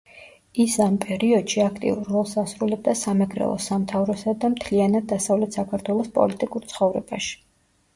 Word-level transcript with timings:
ის 0.61 0.77
ამ 0.85 0.95
პერიოდში 1.03 1.61
აქტიურ 1.65 2.01
როლს 2.15 2.33
ასრულებდა 2.45 2.97
სამეგრელოს 3.03 3.69
სამთავროსა 3.73 4.37
და 4.43 4.53
მთლიანად 4.57 5.11
დასავლეთ 5.17 5.63
საქართველოს 5.63 6.15
პოლიტიკურ 6.21 6.73
ცხოვრებაში. 6.77 7.43